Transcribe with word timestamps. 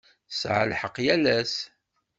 Tesɛa 0.29 0.63
lḥeq 0.71 0.95
yal 1.05 1.25
ass. 1.37 1.55